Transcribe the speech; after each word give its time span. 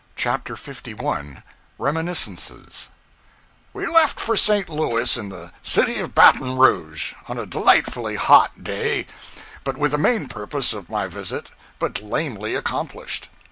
CHAPTER 0.15 0.55
51 0.55 1.43
Reminiscences 1.77 2.89
WE 3.71 3.85
left 3.85 4.19
for 4.19 4.35
St. 4.35 4.67
Louis 4.67 5.15
in 5.15 5.29
the 5.29 5.51
'City 5.61 5.99
of 5.99 6.15
Baton 6.15 6.55
Rouge,' 6.57 7.13
on 7.27 7.37
a 7.37 7.45
delightfully 7.45 8.15
hot 8.15 8.63
day, 8.63 9.05
but 9.63 9.77
with 9.77 9.91
the 9.91 9.99
main 9.99 10.27
purpose 10.27 10.73
of 10.73 10.89
my 10.89 11.05
visit 11.05 11.51
but 11.77 12.01
lamely 12.01 12.55
accomplished. 12.55 13.29